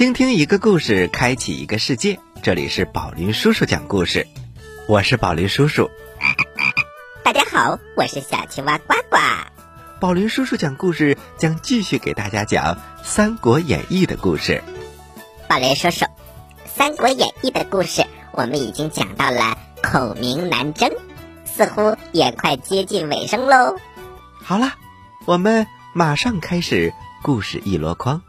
[0.00, 2.18] 倾听一个故事，开启一个世界。
[2.42, 4.26] 这里是宝林叔叔讲故事，
[4.88, 5.90] 我是宝林叔叔。
[7.22, 9.18] 大家好，我是小青蛙呱呱。
[10.00, 14.64] 宝林叔叔讲故事将继续给大家讲《三国演义》的故事。
[15.46, 16.06] 宝林叔叔，
[16.64, 20.90] 《三国演义》的故事我们已经讲到了孔明南征，
[21.44, 23.76] 似乎也快接近尾声喽。
[24.42, 24.72] 好了，
[25.26, 28.22] 我们马上开始故事一箩筐。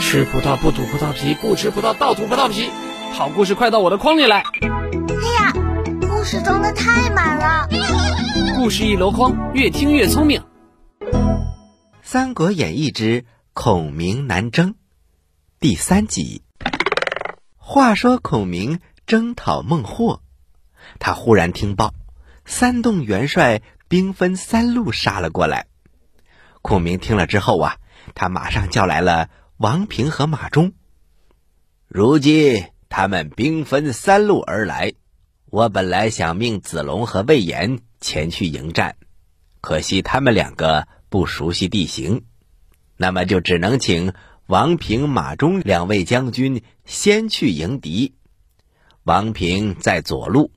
[0.00, 2.70] 吃葡萄不吐葡萄皮，不吃葡萄倒吐葡萄皮。
[3.12, 4.38] 好故事快到我的筐里来！
[4.38, 5.52] 哎呀，
[6.00, 7.68] 故事装的太满了。
[8.54, 10.40] 故事一箩筐，越听越聪明。
[12.02, 14.70] 《三国演义之孔明南征》
[15.58, 16.44] 第三集。
[17.56, 20.20] 话说孔明征讨孟获，
[21.00, 21.94] 他忽然听报，
[22.44, 25.66] 三洞元帅兵分三路杀了过来。
[26.62, 27.78] 孔明听了之后啊，
[28.14, 29.30] 他马上叫来了。
[29.64, 30.74] 王平和马忠，
[31.88, 34.92] 如今他们兵分三路而来，
[35.46, 38.96] 我本来想命子龙和魏延前去迎战，
[39.62, 42.26] 可惜他们两个不熟悉地形，
[42.98, 44.12] 那么就只能请
[44.48, 48.16] 王平、马忠两位将军先去迎敌。
[49.04, 50.52] 王平在左路，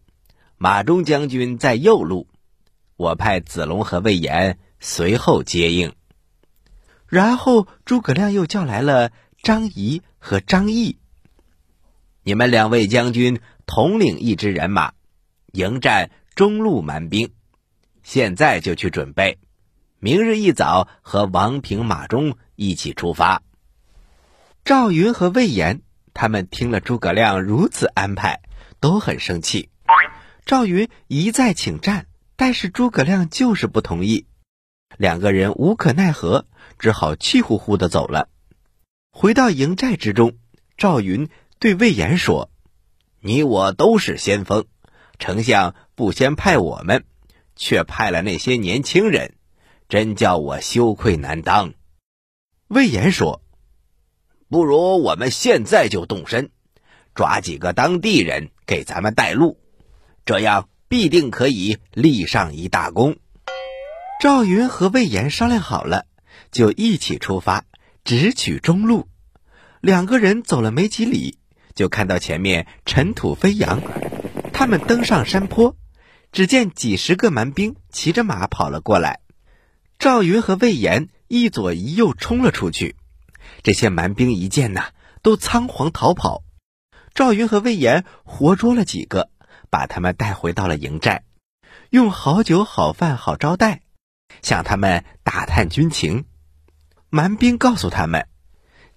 [0.58, 2.28] 马忠将军在右路，
[2.98, 5.94] 我派子龙和魏延随后接应。
[7.08, 10.98] 然后诸葛亮又叫来了张仪和张毅，
[12.24, 14.92] 你们两位将军统领一支人马，
[15.54, 17.32] 迎战中路蛮兵。
[18.04, 19.38] 现在就去准备，
[20.00, 23.42] 明日一早和王平、马忠一起出发。
[24.66, 25.82] 赵云和魏延
[26.14, 28.42] 他们听了诸葛亮如此安排，
[28.80, 29.70] 都很生气。
[30.46, 34.26] 赵云一再请战，但是诸葛亮就是不同意。
[34.98, 36.46] 两个人无可奈何，
[36.80, 38.30] 只好气呼呼的走了。
[39.12, 40.34] 回到营寨之中，
[40.78, 41.30] 赵云
[41.60, 42.52] 对魏延说
[43.20, 44.66] ：“你我都是先锋，
[45.18, 47.06] 丞相不先派我们，
[47.56, 49.34] 却派了那些年轻人，
[49.90, 51.74] 真叫我羞愧难当。”
[52.70, 53.42] 魏延说
[54.50, 56.52] ：“不如我们现在就动身，
[57.16, 59.60] 抓几个当地人给咱们带路，
[60.26, 63.18] 这样必定可以立上一大功。”
[64.22, 66.06] 赵云和魏延商量好了，
[66.52, 67.66] 就一起出发，
[68.04, 69.08] 直取中路。
[69.82, 71.38] 两个人走了没几里，
[71.76, 73.82] 就看到前面尘土飞扬。
[74.54, 75.76] 他们登上山坡，
[76.32, 79.20] 只见几十个蛮兵骑着马跑了过来。
[80.00, 82.96] 赵云和魏延一左一右冲了出去。
[83.64, 84.90] 这些蛮兵一见呐，
[85.22, 86.44] 都仓皇逃跑。
[87.14, 89.30] 赵云和魏延活捉了几个，
[89.70, 91.24] 把他们带回到了营寨，
[91.90, 93.82] 用好酒好饭好招待。
[94.42, 96.26] 向他们打探军情，
[97.10, 98.28] 蛮兵告诉他们，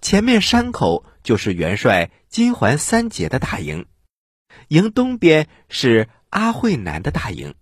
[0.01, 3.87] 前面山口就是元帅金环三杰的大营，
[4.69, 7.55] 营东边是阿慧南的大营，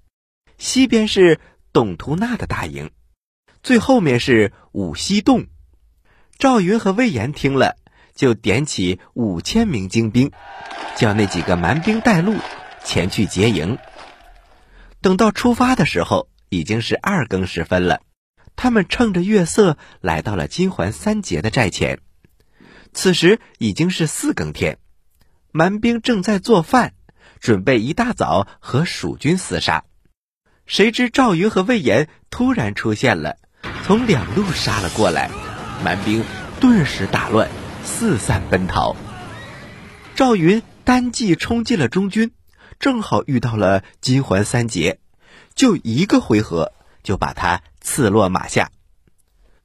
[0.56, 1.40] 西边是
[1.72, 2.90] 董图纳的大营，
[3.62, 5.46] 最后面是五溪洞。
[6.38, 7.76] 赵云和魏延听了，
[8.14, 10.30] 就点起五千名精兵，
[10.96, 12.36] 叫那几个蛮兵带路
[12.84, 13.78] 前去劫营。
[15.00, 16.28] 等到出发的时候。
[16.50, 18.00] 已经是二更时分了，
[18.58, 22.00] 他们趁着月色来到了金环三杰的寨前。
[22.92, 24.78] 此时已经是四更天，
[25.52, 26.94] 蛮兵正在做饭，
[27.38, 29.84] 准备一大早和蜀军厮杀。
[30.66, 33.36] 谁知赵云和魏延突然出现了，
[33.84, 35.30] 从两路杀了过来，
[35.84, 36.24] 蛮兵
[36.60, 37.48] 顿时大乱，
[37.84, 38.96] 四散奔逃。
[40.16, 42.32] 赵云单骑冲进了中军，
[42.80, 44.98] 正好遇到了金环三杰。
[45.54, 46.72] 就一个回合，
[47.04, 48.70] 就把他刺落马下。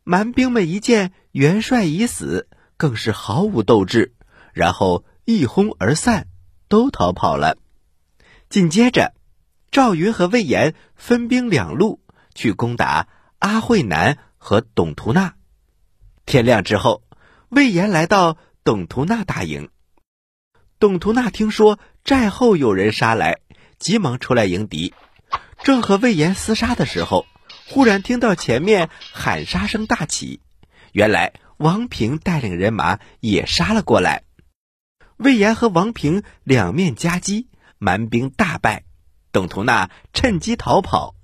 [0.04, 4.14] 蛮兵们一见元帅已死，更是毫无斗志，
[4.54, 6.28] 然后一哄而散，
[6.68, 7.58] 都逃跑了。
[8.50, 9.14] 紧接着，
[9.72, 12.02] 赵云和魏延分兵两路
[12.36, 13.08] 去攻打
[13.40, 15.36] 阿慧南和董图纳。
[16.26, 17.04] 天亮之后，
[17.50, 19.70] 魏延来到董图纳大营。
[20.80, 23.40] 董图纳听说寨后有人杀来，
[23.80, 24.94] 急忙出来迎敌。
[25.64, 27.26] 正和魏延厮杀的时候，
[27.74, 30.42] 忽然听到前面喊杀声大起，
[30.92, 34.22] 原来王平带领人马也杀了过来。
[35.18, 37.48] 魏延和王平两面夹击，
[37.80, 38.84] 蛮兵大败。
[39.32, 41.16] 董图那趁机逃跑，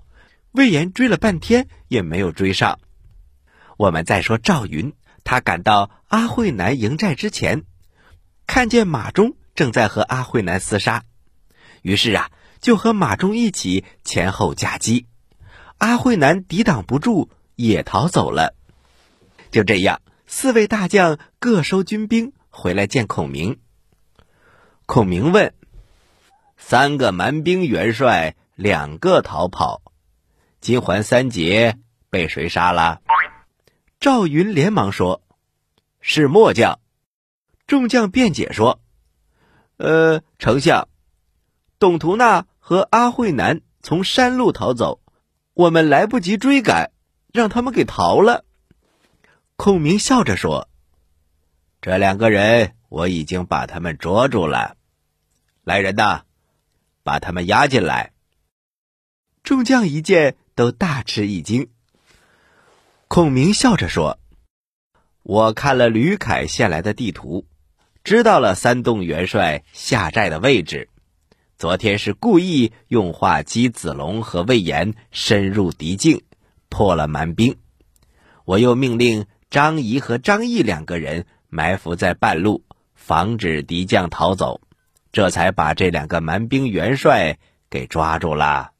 [0.52, 2.80] 魏延追了半天也没有追上。
[3.78, 4.94] 我们再说赵云，
[5.24, 7.62] 他赶到阿慧南营寨之前，
[8.48, 11.04] 看见马忠正在和阿慧南厮杀，
[11.84, 12.32] 于是啊。
[12.60, 15.06] 就和马忠一起前后夹击，
[15.80, 18.54] 阿慧南抵挡不住，也逃走了。
[19.50, 23.60] 就这样，四位大将各收军兵，回来见孔明。
[24.86, 25.54] 孔明问
[26.58, 29.82] ：“三个蛮兵元帅，两个逃跑，
[30.60, 31.78] 金环三杰
[32.10, 33.02] 被谁杀了？”
[34.02, 35.22] 赵云连忙说
[36.02, 36.80] ：“是末将。”
[37.68, 38.82] 众将辩解说
[39.78, 40.90] ：“呃，丞相，
[41.80, 45.00] 董图纳和阿慧南从山路逃走，
[45.60, 46.92] 我们来不及追赶，
[47.34, 48.46] 让他们给逃了。”
[49.58, 50.70] 孔明笑着说
[51.82, 54.78] ：“这两个人我已经把他们捉住了。”
[55.66, 56.22] 来人呐，
[57.04, 58.14] 把他们押进来！
[59.44, 61.70] 众将一见，都大吃一惊。
[63.10, 64.18] 孔明笑着说
[65.24, 67.46] ：“我看了吕凯献来的地图，
[68.06, 70.88] 知道了三洞元帅下寨的位置。
[71.60, 76.22] 昨天是故意用话姬子龙和魏延深入敌境，
[76.70, 77.58] 破了蛮兵。
[78.46, 82.64] 我又命令张仪和张毅两个人埋伏在半路，
[82.96, 84.62] 防止敌将逃走。”
[85.12, 87.38] 这才把这两个蛮兵元帅
[87.70, 88.72] 给抓住了。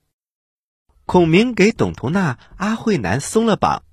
[1.06, 3.84] 孔明给董图纳、阿慧南松了绑，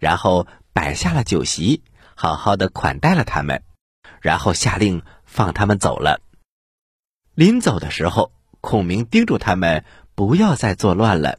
[0.00, 1.84] 然后摆下了酒席，
[2.16, 3.62] 好好的款待了他们，
[4.20, 6.20] 然后下令放他们走了。
[7.34, 9.84] 临走的时候，孔明叮嘱他们
[10.14, 11.38] 不要再作乱了。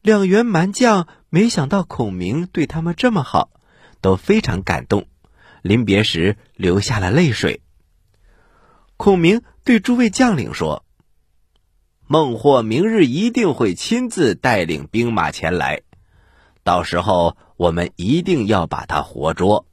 [0.00, 3.50] 两员蛮将没想到孔明对他们这么好，
[4.00, 5.06] 都非常感动，
[5.62, 7.62] 临别时流下了泪水。
[8.96, 10.84] 孔明对诸位将领说
[12.08, 15.82] ：“孟获明日一定会亲自带领兵马前来，
[16.64, 19.66] 到时候我们一定要把他活捉。”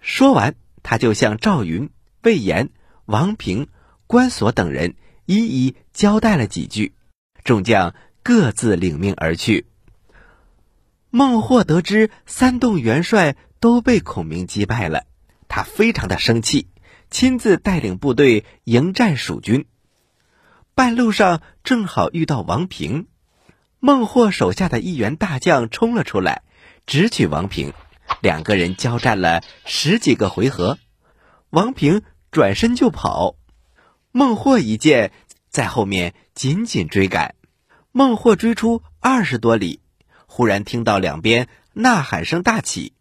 [0.00, 1.90] 说完，他就向赵云、
[2.22, 2.70] 魏延、
[3.04, 3.68] 王平、
[4.14, 4.94] 关索等人
[5.26, 6.94] 一一交代了几句，
[7.42, 9.66] 众将各自领命而去。
[11.10, 15.06] 孟获得知三洞元帅都被孔明击败了，
[15.48, 16.68] 他非常的生气。
[17.10, 19.66] 亲自带领部队迎战蜀军，
[20.76, 23.08] 半路上正好遇到王平，
[23.80, 26.42] 孟获手下的一员大将冲了出来，
[26.86, 27.72] 直取王平，
[28.22, 30.78] 两个人交战了十几个回合，
[31.50, 33.34] 王平转身就跑，
[34.16, 35.10] 孟获一见，
[35.50, 37.34] 在后面紧紧追赶，
[37.90, 39.80] 孟获追出二十多里，
[40.26, 42.92] 忽然听到两边呐喊声大起，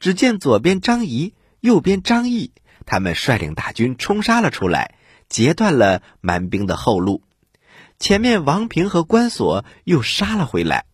[0.00, 2.52] 只见左边张仪，右边张毅。
[2.86, 4.94] 他们率领大军冲杀了出来，
[5.28, 7.22] 截断了蛮兵的后路。
[7.98, 10.86] 前面王平和关索又杀了回来，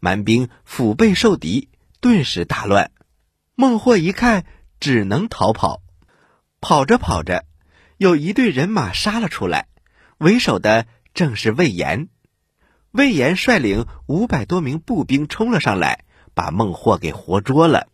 [0.00, 1.68] 蛮兵腹背受敌，
[2.00, 2.90] 顿时大乱。
[3.54, 4.44] 孟获一看，
[4.80, 5.80] 只能逃跑。
[6.60, 7.44] 跑着跑着，
[7.98, 9.68] 有一队人马杀了出来，
[10.18, 12.08] 为首的正是魏延。
[12.90, 17.88] 魏延率领五百多名步兵冲了上来，把孟获给活捉了。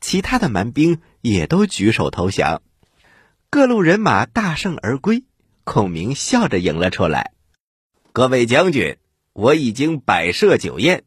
[0.00, 2.62] 其他的蛮兵也都举手投降，
[3.50, 5.24] 各路人马大胜而归。
[5.64, 7.32] 孔明笑着迎了出来
[8.12, 8.98] ：“各位将军，
[9.32, 11.04] 我已经摆设酒宴，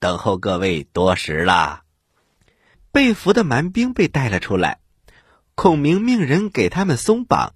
[0.00, 1.82] 等候各位多时了。”
[2.92, 4.80] 被俘的蛮兵被带了出来，
[5.54, 7.54] 孔明命人给他们松绑，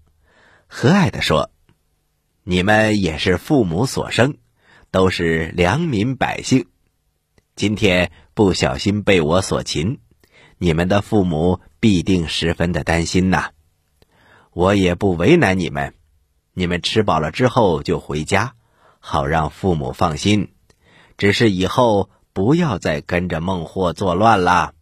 [0.67, 1.51] 和蔼地说
[2.45, 4.37] ：“你们也是父母所生，
[4.91, 6.67] 都是良民百姓，
[7.57, 9.99] 今天不小心被我所擒。”
[10.61, 13.51] 你们的父母必定十分的担心呐，
[14.53, 15.95] 我也不为难你们，
[16.53, 18.55] 你们吃饱了之后就回家，
[18.99, 20.53] 好让父母放心。
[21.17, 24.75] 只是以后不要再跟着孟获作乱了。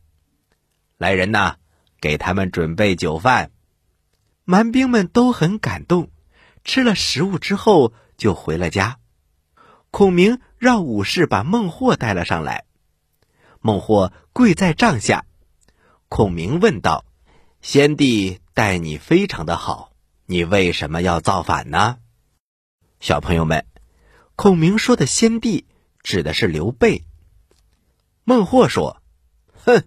[0.97, 1.57] 来人呐，
[2.01, 3.51] 给他们准备酒饭。
[4.45, 6.11] 蛮兵们都很感动，
[6.65, 8.99] 吃了食物之后就回了家。
[9.91, 12.65] 孔明让武士把孟获带了上来，
[13.61, 15.25] 孟获跪在帐下。
[16.09, 17.05] 孔明问道
[17.63, 19.93] ：“先帝待你非常的好，
[20.27, 21.99] 你为什么要造反呢？”
[23.01, 23.67] 小朋友们，
[24.37, 25.67] 孔明说的“先帝”
[26.05, 27.05] 指的是刘备。
[28.23, 29.03] 孟获说
[29.65, 29.83] ：“哼，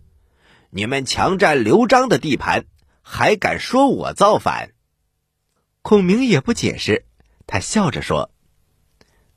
[0.69, 2.65] 你们强占刘璋的地盘，
[3.01, 4.73] 还敢说我造反？”
[5.81, 7.05] 孔明也不解释，
[7.47, 8.31] 他笑着说：“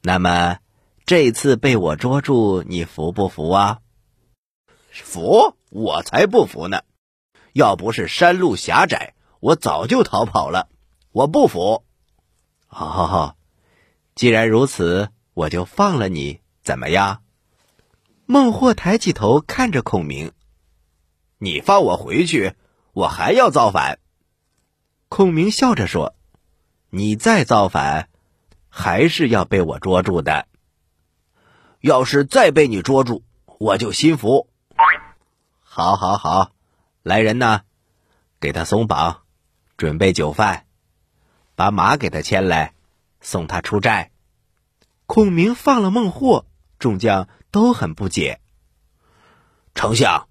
[0.02, 0.58] 那么
[1.06, 3.80] 这次被我捉住，你服不服啊？”
[4.90, 5.56] 服。
[5.74, 6.82] 我才不服呢！
[7.54, 10.68] 要不是山路狭窄，我早就逃跑了。
[11.12, 11.82] 我不服。
[12.66, 13.38] 好好好，
[14.14, 17.22] 既然如此，我就放了你，怎么样？
[18.26, 20.30] 孟获抬起头看着孔明
[21.42, 22.54] ：“你放我回去，
[22.92, 23.98] 我还要造反。”
[25.10, 26.14] 孔明笑着说
[26.88, 28.08] ：“你再造反，
[28.68, 30.46] 还是要被我捉住的。
[31.80, 33.24] 要是再被你捉住，
[33.58, 34.48] 我就心服。”
[35.60, 36.52] 好，好，好，
[37.02, 37.62] 来人呐，
[38.38, 39.22] 给他松绑，
[39.76, 40.66] 准备酒饭，
[41.56, 42.72] 把马给他牵来，
[43.20, 44.12] 送他出寨。
[45.06, 46.46] 孔明放了孟获，
[46.78, 48.40] 众将都很不解。
[49.74, 50.28] 丞相，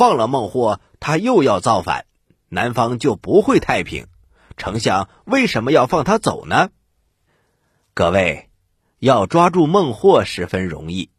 [0.00, 2.06] 放了孟获，他又要造反，
[2.48, 4.06] 南方就不会太平。
[4.56, 6.70] 丞相为什么要放他走呢？
[7.92, 8.48] 各位，
[8.98, 11.10] 要抓住孟获十分容易，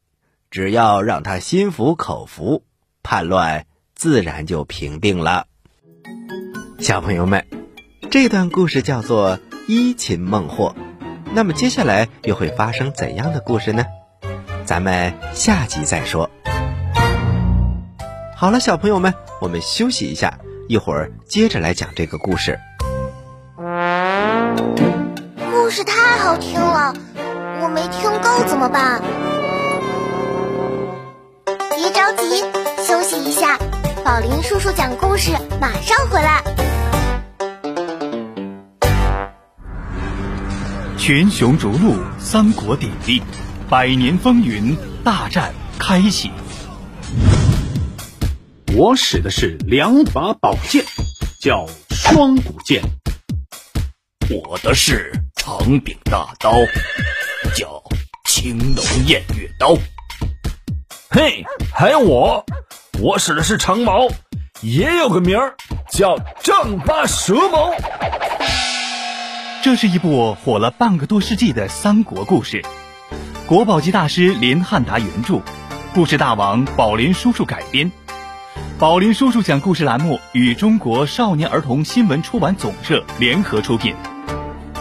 [0.49, 2.63] 只要让他心服口服，
[3.03, 5.45] 叛乱自然就平定了。
[6.79, 7.45] 小朋友们，
[8.09, 9.37] 这段故事叫做
[9.69, 10.75] “一秦孟获”。
[11.35, 13.85] 那么接下来又会发生怎样的故事呢？
[14.65, 16.31] 咱们下集再说。
[18.41, 22.57] 好了，小朋友们，我们休息一下，一会儿接着来讲这个故事。
[25.51, 26.91] 故事太好听了，
[27.61, 28.99] 我没听够怎么办？
[31.45, 32.41] 别着急，
[32.83, 33.59] 休息一下。
[34.03, 36.41] 宝林叔叔讲故事，马上回来。
[40.97, 43.21] 群雄逐鹿，三国鼎立，
[43.69, 46.31] 百年风云，大战开启。
[48.73, 50.85] 我使的是两把宝剑，
[51.41, 52.81] 叫双股剑。
[54.29, 56.53] 我的是长柄大刀，
[57.53, 57.83] 叫
[58.25, 59.75] 青龙偃月刀。
[61.09, 62.45] 嘿，还有我，
[63.01, 64.07] 我使的是长矛，
[64.61, 65.55] 也有个名儿
[65.89, 67.73] 叫丈八蛇矛。
[69.63, 72.63] 这是一部火了半个多世纪的三国故事，
[73.47, 75.41] 国宝级大师林汉达原著，
[75.93, 77.91] 故事大王宝林叔叔改编。
[78.81, 83.93] 宝林叔叔讲故事栏目与中国少年儿童新闻出版总社联合出品，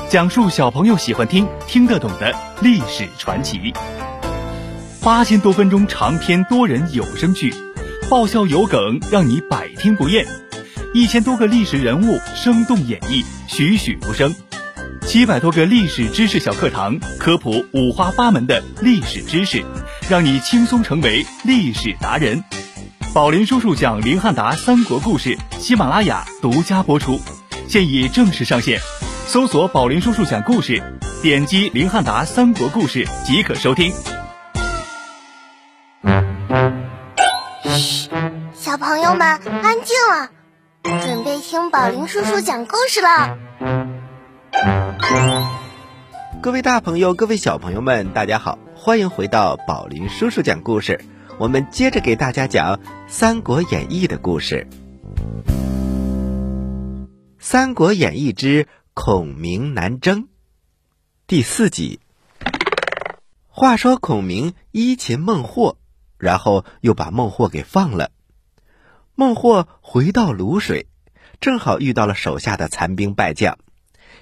[0.08, 3.70] 讲述小朋友喜欢听、听得懂的历史传奇。
[5.02, 7.52] 八千多分钟长篇多人有声剧，
[8.08, 10.26] 爆笑有梗，让你百听不厌。
[10.94, 14.34] 一千多个历史人物生动演绎，栩栩如生。
[15.02, 19.62] 七百多个历史知识小课堂，科普五花八门的历史知识，
[20.08, 22.42] 让你轻松成为历史达人。
[23.12, 27.18] 宝林叔叔讲林汉达三国故事，喜马拉雅独家播出，
[27.66, 28.78] 现已正式上线。
[29.26, 30.80] 搜索“宝林叔叔讲故事”，
[31.20, 33.92] 点击林汉达三国故事即可收听。
[37.64, 38.08] 嘘，
[38.54, 39.26] 小朋友们
[39.60, 40.30] 安静了，
[41.02, 43.36] 准备听宝林叔叔讲故事了。
[46.40, 51.04] 各位大朋友，各位小朋友们，大家好，欢迎回到宝林叔叔讲故事。
[51.40, 52.76] 我们接着给大家讲
[53.08, 54.66] 《三国演义》的故事，
[57.38, 60.24] 《三国演义之孔明南征》
[61.26, 61.98] 第四集。
[63.48, 65.78] 话说孔明依擒孟获。
[66.18, 68.10] 然后又把孟获给放了。
[69.14, 70.88] 孟获回到泸水，
[71.40, 73.56] 正好遇到了手下的残兵败将。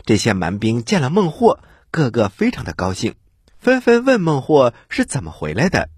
[0.04, 1.58] 这些蛮兵见了孟获，
[1.90, 3.16] 个个非常的高兴，
[3.58, 5.88] 纷纷问孟获是怎么回来的。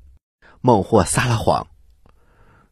[0.61, 1.69] 孟获撒了谎：“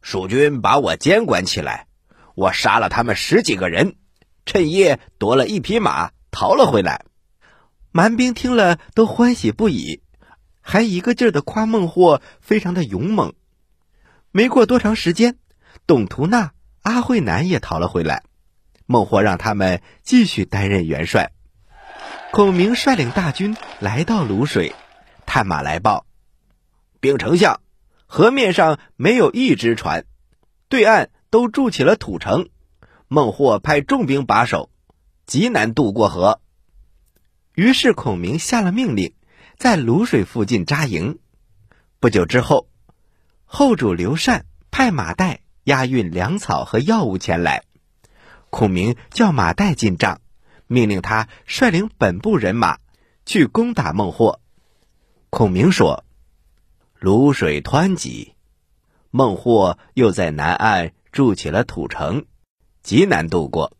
[0.03, 1.87] 蜀军把我监管起来，
[2.35, 3.97] 我杀了他们十几个人，
[4.45, 7.05] 趁夜夺了一匹马，逃了回来。”
[7.91, 10.03] 蛮兵听了都欢喜不已。
[10.61, 13.33] 还一个劲儿的夸孟获非常的勇猛。
[14.31, 15.39] 没过多长时间，
[15.87, 16.53] 董图纳、
[16.83, 18.23] 阿慧南也逃了回来。
[18.85, 21.33] 孟获让他们继续担任元帅。
[22.31, 24.75] 孔明率领大军来到泸水，
[25.25, 26.05] 探马来报：
[27.01, 27.61] 禀丞相，
[28.09, 30.05] 河面上没有一只船，
[30.69, 32.49] 对岸都筑起了土城。
[33.07, 34.71] 孟获派重兵把守，
[35.27, 36.41] 极难渡过河。
[37.55, 39.15] 于是孔明下了命令。
[39.59, 41.19] 在泸水附近扎营。
[41.99, 42.69] 不久之后，
[43.45, 47.65] 后主刘禅派马岱押运粮草和药物前来。
[48.51, 50.21] 孔明叫马岱进帐，
[50.69, 52.79] 命令他率领本部人马
[53.27, 54.41] 去攻打孟获。
[55.29, 56.05] 孔明说
[57.01, 58.35] ：“泸水湍急，
[59.11, 62.27] 孟获又在南岸筑起了土城，
[62.83, 63.77] 极难渡过。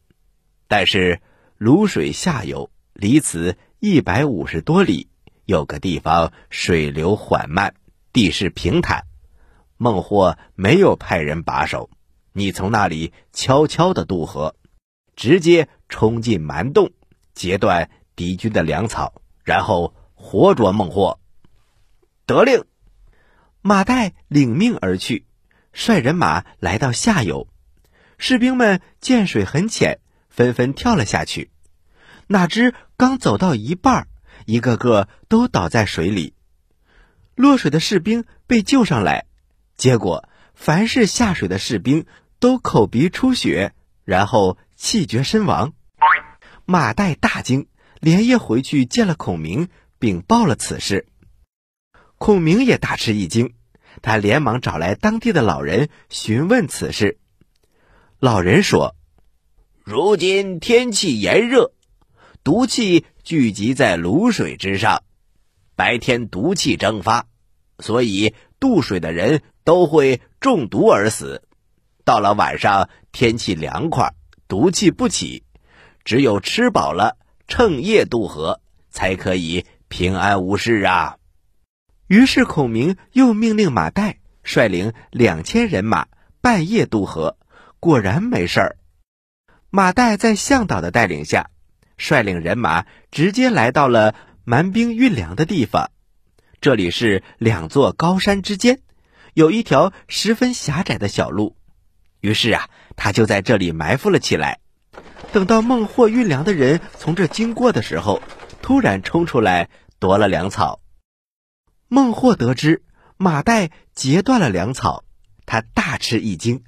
[0.69, 1.21] 但是
[1.57, 5.09] 泸水下游离此一百五十多里。”
[5.49, 7.75] 有个地方水流缓慢，
[8.13, 9.07] 地势平坦，
[9.79, 11.89] 孟获没有派人把守，
[12.35, 14.55] 你从那里悄悄的渡河，
[15.17, 16.93] 直接冲进蛮洞，
[17.33, 21.19] 截断敌军的粮草，然后活捉孟获。
[22.27, 22.67] 得令，
[23.61, 25.27] 马岱领命而去，
[25.73, 27.49] 率人马来到下游，
[28.17, 30.01] 士兵们见水很浅，
[30.31, 31.51] 纷纷跳了下去，
[32.29, 34.09] 哪知刚走到一半
[34.47, 36.35] 一个个都倒在水里，
[37.35, 39.27] 落水的士兵被救上来，
[39.77, 42.07] 结果凡是下水的士兵
[42.39, 43.75] 都口鼻出血，
[44.05, 45.73] 然后气绝身亡。
[46.65, 47.67] 马岱大惊，
[48.01, 51.07] 连夜回去见了孔明，禀报了此事。
[52.19, 53.55] 孔明也大吃一惊，
[54.03, 57.19] 他连忙找来当地的老人询问此事。
[58.19, 58.97] 老人说
[59.85, 61.73] ：“如今天气炎热，
[62.43, 65.05] 毒气聚集在卤水之上，
[65.77, 67.27] 白天毒气蒸发，
[67.79, 71.43] 所以渡水的人都会中毒而死。
[72.05, 74.13] 到了晚上，天气凉快，
[74.49, 75.45] 毒气不起，
[76.05, 78.61] 只有吃饱了，趁夜渡河，
[78.91, 81.18] 才可以平安无事啊。”
[82.09, 86.09] 于是孔明又命令马岱率领两千人马
[86.41, 87.37] 半夜渡河。
[87.81, 88.77] 果然没事儿。
[89.71, 91.51] 马岱在向导的带领下，
[91.97, 95.91] 率领人马直接来到了蛮兵运粮的地方。
[96.61, 98.81] 这里是两座高山之间，
[99.35, 101.57] 有一条十分狭窄的小路。
[102.21, 104.59] 于是啊，他就在这里埋伏了起来。
[105.31, 108.21] 等到孟获运粮的人从这经过的时候，
[108.61, 109.69] 突然冲出来
[110.01, 110.81] 夺了粮草。
[111.89, 112.85] 孟获得知
[113.17, 115.05] 马岱截断了粮草，
[115.47, 116.63] 他大吃一惊。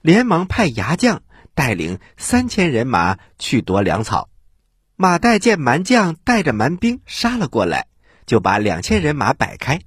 [0.00, 1.22] 连忙派牙将
[1.54, 4.30] 带领三千人马去夺粮草。
[4.96, 7.86] 马岱见蛮将带着蛮兵杀了过来，
[8.26, 9.80] 就把两千人马摆开，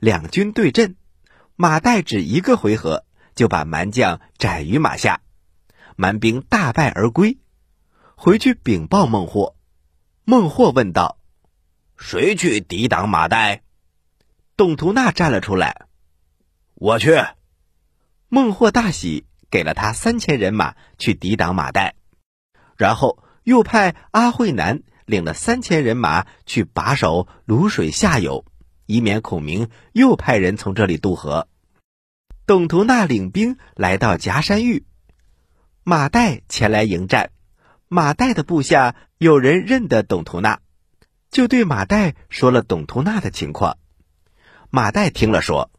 [0.00, 0.96] 两军对阵。
[1.56, 5.20] 马岱只一个回合就把蛮将斩于马下，
[5.96, 7.38] 蛮兵大败而归。
[8.16, 9.56] 回去禀报孟获。
[10.24, 11.18] 孟获问道
[11.96, 13.60] ：“谁去抵挡马岱？”
[14.56, 15.86] 董图纳站了出来
[16.74, 17.16] ：“我去。”
[18.28, 19.26] 孟获大喜。
[19.52, 21.92] 给了他三千人马去抵挡马岱，
[22.78, 28.46] 然后又派阿慧南领了三千人马去把守泸水下游，
[28.86, 31.48] 以免孔明又派人从这里渡河。
[32.46, 34.86] 董图纳领兵来到夹山峪，
[35.84, 37.30] 马岱前来迎战。
[37.88, 40.60] 马岱的部下有人认得董图纳，
[41.30, 43.76] 就对马岱说了董图纳的情况。
[44.74, 45.70] 马岱听了说：“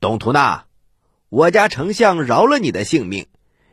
[0.00, 0.66] 董图纳。”
[1.30, 3.28] 我家丞相饶了你的性命，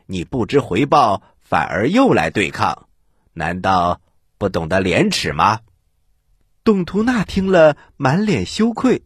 [0.06, 2.86] 你不知回报，反而又来对抗，
[3.32, 4.00] 难道
[4.38, 5.62] 不懂得廉耻吗？
[6.62, 9.02] 董图纳听了，满脸羞愧，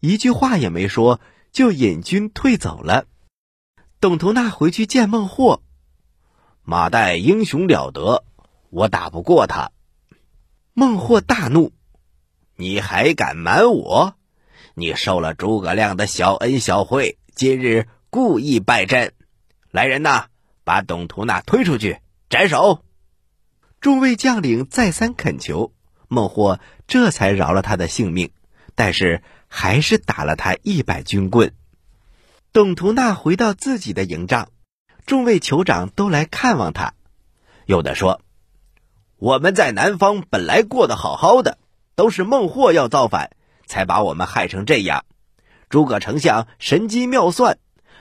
[0.00, 1.20] 一句话也没说，
[1.52, 3.06] 就引军退走了。
[4.00, 5.62] 董图纳回去见孟获，
[6.64, 8.24] 马岱英雄了得，
[8.70, 9.70] 我打不过他。
[10.72, 11.72] 孟获大怒
[12.58, 14.16] ：“你还敢瞒我？
[14.74, 19.10] 你受了诸葛亮的小恩小惠，今日。”故意败阵，
[19.72, 20.26] 来人呐，
[20.62, 21.98] 把董图纳推出去
[22.30, 22.84] 斩首！
[23.80, 25.72] 众位将领再三恳求，
[26.06, 28.30] 孟获这才饶了他的性命，
[28.76, 31.52] 但是还是打了他一百军棍。
[32.52, 34.48] 董图纳回到自己的营帐，
[35.04, 36.94] 众位酋长都来看望他。
[37.66, 38.20] 有的说
[39.18, 41.58] ：“我们在南方本来过得好好的，
[41.96, 43.32] 都是孟获要造反，
[43.66, 45.04] 才把我们害成这样。
[45.68, 47.58] 诸葛丞相神机妙算。”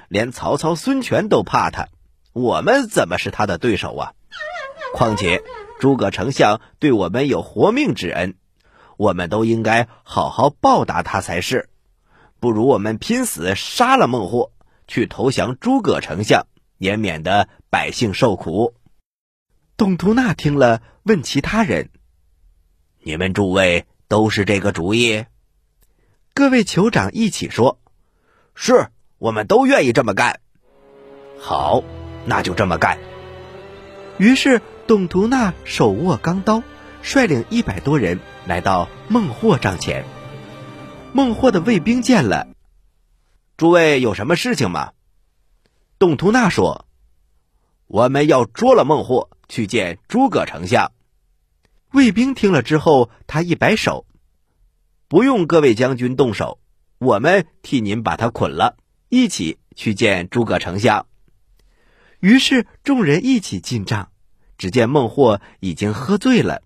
[0.10, 1.88] 连曹操、孙权都怕他，
[2.34, 4.14] 我们怎么是他的对手啊？
[4.94, 5.42] 况且
[5.80, 8.36] 诸葛丞相对我们有活命之恩，
[8.96, 11.68] 我们都应该好好报答他才是。
[12.40, 14.52] 不如我们拼死杀了孟获，
[14.88, 16.46] 去投降诸葛丞相，
[16.78, 18.76] 也免得百姓受苦。
[19.78, 21.90] 董图纳听了，问其他人
[23.02, 25.26] ：“你们诸位都是这个主意？”
[26.36, 27.80] 各位酋长一起说
[28.56, 28.88] ：“是。”
[29.20, 30.42] 我们都愿意这么干，
[31.40, 31.82] 好，
[32.26, 33.00] 那就这么干。
[34.18, 36.62] 于是董图纳手握钢刀，
[37.02, 40.04] 率领一百多人来到孟获帐前。
[41.14, 42.50] 孟获的卫兵见了，
[43.56, 44.92] 诸位有什么事情吗？
[46.00, 46.86] 董图纳说
[47.88, 50.92] ：“我们要捉了孟获，去见诸葛丞相。”
[51.94, 54.06] 卫兵听了之后，他一摆手
[55.08, 56.60] ：“不用各位将军动手，
[56.98, 58.78] 我们替您把他捆了。”
[59.10, 61.06] 一起去见诸葛丞相。
[62.20, 64.10] 于是众人一起进帐，
[64.58, 66.64] 只见孟获已经喝醉了。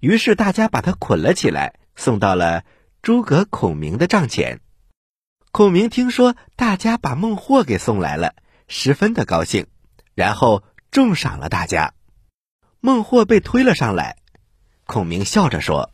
[0.00, 2.64] 于是大家把他捆了起来，送到了
[3.02, 4.60] 诸葛孔明的帐前。
[5.52, 8.34] 孔明听说大家把孟获给送来了，
[8.66, 9.68] 十分的高兴，
[10.16, 11.94] 然后重赏了大家。
[12.80, 14.16] 孟获被推了上来，
[14.86, 15.92] 孔明笑着说：“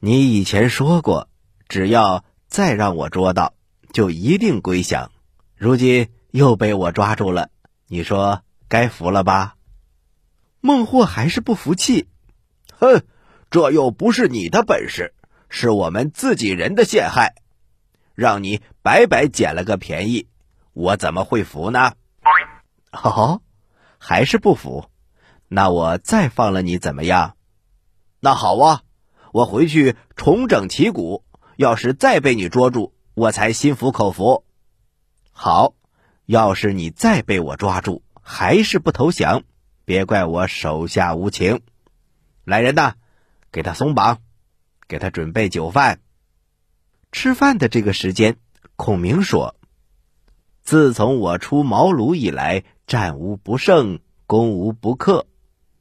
[0.00, 1.28] 你以前说过，
[1.68, 3.54] 只要再让我捉到。”
[3.90, 5.10] 就一定归降，
[5.56, 7.48] 如今又被我抓住了，
[7.86, 9.56] 你说该服了吧？
[10.60, 12.06] 孟获还是不服气，
[12.78, 13.02] 哼，
[13.50, 15.14] 这又不是你的本事，
[15.48, 17.34] 是我们自己人的陷害，
[18.14, 20.28] 让你白白捡了个便宜，
[20.74, 21.94] 我怎么会服呢？
[22.92, 23.40] 哦，
[23.96, 24.90] 还是不服？
[25.48, 27.36] 那我再放了你怎么样？
[28.20, 28.82] 那好啊，
[29.32, 31.24] 我回去重整旗鼓。
[31.56, 34.44] 要是再被你捉住，我才心服口服。
[35.32, 35.74] 好，
[36.24, 39.42] 要是你再被我抓住，还是不投降，
[39.84, 41.62] 别怪我手下无情。
[42.44, 42.94] 来人呐，
[43.50, 44.18] 给他松绑，
[44.86, 45.98] 给他准备酒饭。
[47.10, 48.36] 吃饭的这个时间，
[48.76, 49.56] 孔明说
[50.62, 55.26] ：“自从我出茅庐以来，战无不胜，攻无不克。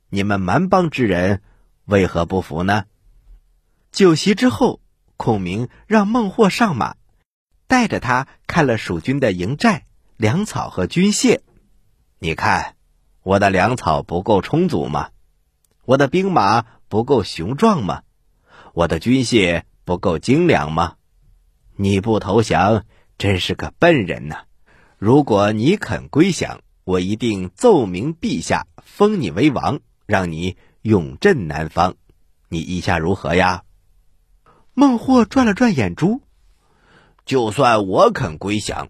[0.10, 1.43] 你们蛮邦之人
[1.86, 2.86] 为何不服呢？”
[3.97, 4.79] 酒席之后。
[5.15, 6.95] 孔明让孟获上马，
[7.65, 11.39] 带着他看了蜀军的营寨、粮草和军械。
[12.19, 12.75] 你看，
[13.23, 15.10] 我的粮草不够充足吗？
[15.86, 18.03] 我的兵马不够雄壮吗？
[18.75, 20.97] 我的军械不够精良吗？
[21.75, 22.86] 你不投降，
[23.17, 24.43] 真是个笨人呐！
[24.99, 31.95] 如果你肯归降，我一定奏明陛下，封你为王，让你永镇南方。
[32.49, 33.63] 你意下如何呀？
[34.79, 36.21] 孟获转了转眼珠，
[37.25, 38.89] 就算我肯归降，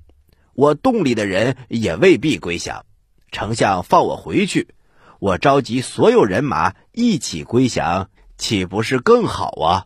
[0.54, 2.86] 我洞里的人也未必归降。
[3.32, 4.76] 丞相放我回去，
[5.19, 9.86] 我召集所有人马一起归降，岂不是更好啊？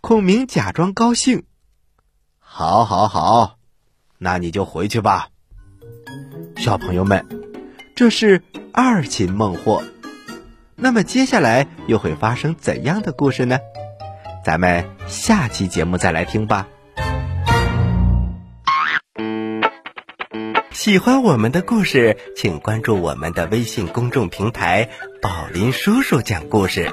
[0.00, 1.44] 孔明假装高兴，
[2.40, 3.56] 好，好，好，
[4.18, 5.28] 那你就回去吧。
[6.56, 7.24] 小朋友们，
[7.94, 9.84] 这是二擒孟获，
[10.74, 13.60] 那么接下来又会发生怎样的故事呢？
[14.48, 16.66] 咱们下期节目再来听吧。
[20.72, 24.88] 喜欢我们的故事，请关注我们的微信公众平台
[25.20, 26.90] “宝林叔叔讲故事”，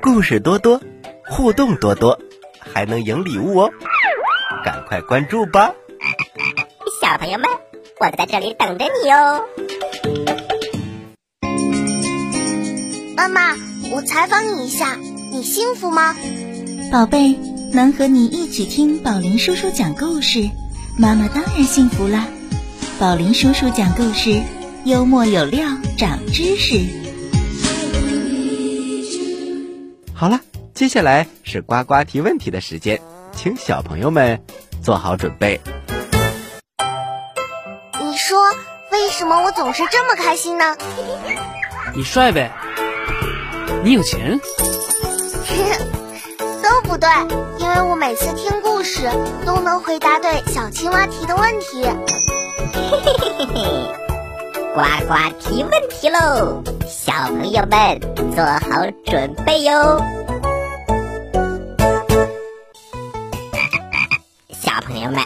[0.00, 0.80] 故事多多，
[1.26, 2.18] 互动多多，
[2.58, 3.70] 还能赢礼物哦！
[4.64, 5.74] 赶快关注吧，
[7.02, 7.46] 小朋友们，
[8.00, 9.44] 我在这里等着你哦。
[13.14, 13.54] 妈妈，
[13.92, 14.96] 我采访你一下，
[15.30, 16.16] 你幸福吗？
[16.90, 17.36] 宝贝，
[17.72, 20.48] 能和你一起听宝林叔叔讲故事，
[20.96, 22.26] 妈妈当然幸福啦！
[22.98, 24.40] 宝林叔叔讲故事，
[24.84, 26.80] 幽默有料，长知识。
[30.14, 30.40] 好了，
[30.72, 33.00] 接下来是呱呱提问题的时间，
[33.34, 34.40] 请小朋友们
[34.82, 35.60] 做好准备。
[38.00, 38.38] 你说，
[38.92, 40.76] 为什么我总是这么开心呢？
[41.96, 42.52] 你帅呗，
[43.82, 44.38] 你有钱。
[46.84, 47.08] 不对，
[47.58, 49.10] 因为我每次听故事
[49.44, 51.82] 都能回答对小青蛙提的问题。
[51.82, 51.92] 嘿
[52.72, 53.94] 嘿嘿嘿嘿，
[54.74, 56.62] 呱呱提问题喽！
[56.86, 58.00] 小朋友们
[58.34, 60.00] 做好准备哟。
[64.52, 65.24] 小朋友们，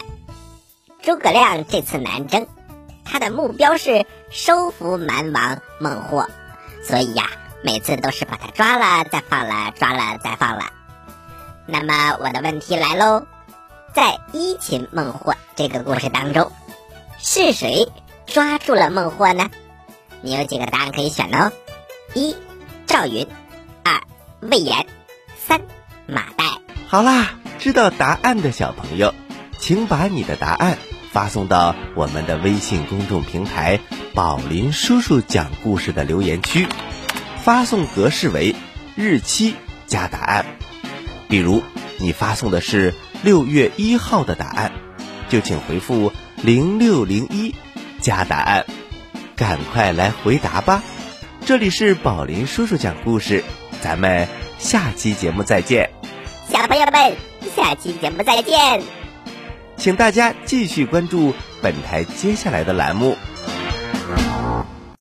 [1.03, 2.47] 诸葛亮这次南征，
[3.05, 6.25] 他的目标是收服蛮王孟获，
[6.83, 7.29] 所以呀，
[7.63, 10.63] 每次都是把他抓了再放了，抓了再放了。
[11.71, 13.25] 那么我的问题来喽，
[13.93, 16.51] 在一擒孟获这个故事当中，
[17.19, 17.87] 是谁
[18.25, 19.49] 抓住了孟获呢？
[20.21, 21.51] 你有几个答案可以选哦：
[22.13, 22.35] 一
[22.87, 23.27] 赵云，
[23.83, 24.01] 二
[24.41, 24.87] 魏延，
[25.37, 25.61] 三
[26.07, 26.59] 马岱。
[26.87, 27.29] 好啦，
[27.59, 29.13] 知道答案的小朋友，
[29.59, 30.77] 请把你的答案
[31.11, 33.79] 发送到我们的微信公众平台
[34.15, 36.67] “宝林叔叔讲故事”的留言区，
[37.43, 38.55] 发送格式为
[38.95, 39.55] 日期
[39.85, 40.45] 加答案。
[41.29, 41.61] 比如，
[41.99, 44.71] 你发送的是六月一号的答案，
[45.29, 46.11] 就请回复
[46.41, 47.53] 零六零一
[48.01, 48.65] 加答案，
[49.35, 50.81] 赶快来回答吧！
[51.45, 53.43] 这里是宝林叔叔讲故事，
[53.79, 55.91] 咱们下期节目再见。
[56.51, 57.15] 小朋友们，
[57.55, 58.81] 下期节目再见。
[59.77, 63.15] 请大家继续关注本台接下来的栏目。